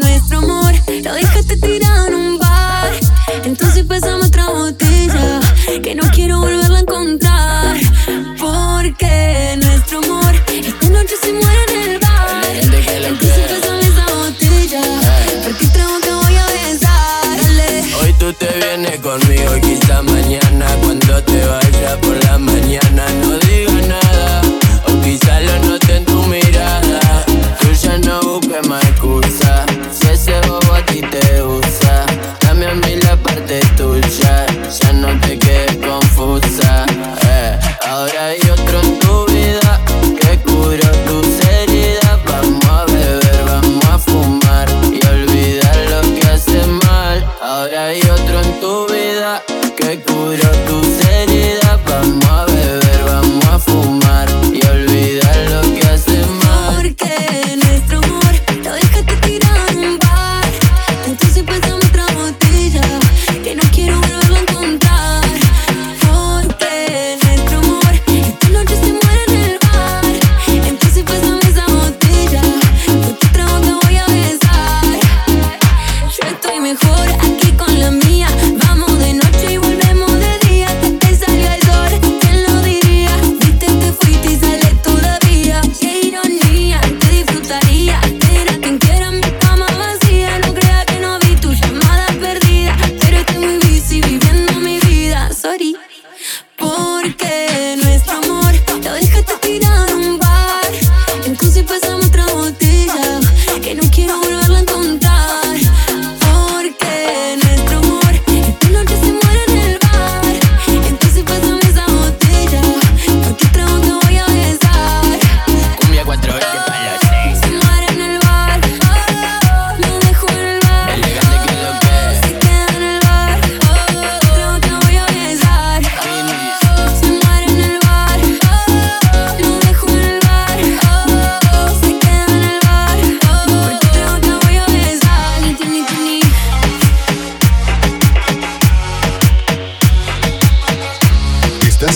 [0.00, 0.72] nuestro amor.
[1.02, 2.90] Lo dejaste tirado en un bar.
[3.44, 5.40] Entonces pasamos otra botella
[5.82, 7.76] Que no quiero volverla a encontrar.
[8.38, 12.44] Porque nuestro amor Esta noche se muere en el bar.
[12.62, 14.82] Entonces pasamos esa botella
[15.44, 20.66] Porque trago que voy a besarle Hoy tú te vienes conmigo y quizá mañana.
[20.82, 24.42] Cuando te vayas por la mañana No digas nada.
[24.88, 27.00] O quizá lo note en tu mirada.
[27.60, 28.84] Tú ya no busques más
[47.88, 49.42] hay otro en tu vida
[49.74, 50.87] que cura tu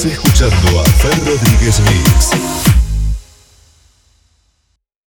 [0.04, 2.61] Escuchando a Fer Rodríguez Mix.